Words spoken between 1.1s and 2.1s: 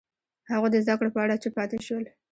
په اړه چوپ پاتې شول.